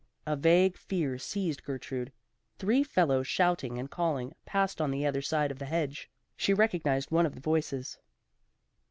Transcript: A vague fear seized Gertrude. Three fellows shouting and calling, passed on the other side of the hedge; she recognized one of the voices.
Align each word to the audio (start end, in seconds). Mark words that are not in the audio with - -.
A 0.25 0.35
vague 0.35 0.77
fear 0.79 1.19
seized 1.19 1.63
Gertrude. 1.63 2.11
Three 2.57 2.83
fellows 2.83 3.27
shouting 3.27 3.77
and 3.77 3.87
calling, 3.87 4.33
passed 4.47 4.81
on 4.81 4.89
the 4.89 5.05
other 5.05 5.21
side 5.21 5.51
of 5.51 5.59
the 5.59 5.65
hedge; 5.67 6.09
she 6.35 6.55
recognized 6.55 7.11
one 7.11 7.27
of 7.27 7.35
the 7.35 7.39
voices. 7.39 7.99